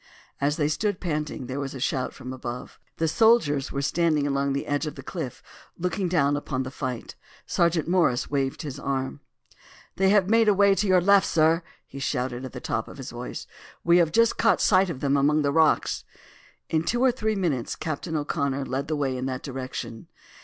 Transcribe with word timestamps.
As 0.41 0.57
they 0.57 0.67
stood 0.67 0.99
panting 0.99 1.45
there 1.45 1.59
was 1.59 1.75
a 1.75 1.79
shout 1.79 2.11
from 2.11 2.33
above. 2.33 2.79
The 2.97 3.07
soldiers 3.07 3.71
were 3.71 3.83
standing 3.83 4.25
along 4.25 4.53
the 4.53 4.65
edge 4.65 4.87
of 4.87 4.95
the 4.95 5.03
cliff, 5.03 5.43
looking 5.77 6.07
down 6.09 6.35
upon 6.35 6.63
the 6.63 6.71
fight. 6.71 7.13
Sergeant 7.45 7.87
Morris 7.87 8.27
waved 8.27 8.63
his 8.63 8.79
arm. 8.79 9.19
"They 9.97 10.09
have 10.09 10.27
made 10.27 10.47
away 10.47 10.73
to 10.73 10.87
your 10.87 11.01
left, 11.01 11.27
sir!" 11.27 11.61
he 11.85 11.99
shouted 11.99 12.45
at 12.45 12.51
the 12.51 12.59
top 12.59 12.87
of 12.87 12.97
his 12.97 13.11
voice. 13.11 13.45
"We 13.83 13.97
have 13.97 14.11
just 14.11 14.39
caught 14.39 14.59
sight 14.59 14.89
of 14.89 15.01
them 15.01 15.15
among 15.15 15.43
the 15.43 15.51
rocks!" 15.51 16.03
In 16.67 16.81
two 16.83 17.03
or 17.03 17.11
three 17.11 17.35
minutes 17.35 17.75
Captain 17.75 18.15
O'Connor 18.15 18.65
led 18.65 18.87
the 18.87 18.95
way 18.95 19.15
in 19.15 19.27
that 19.27 19.43
direction. 19.43 20.07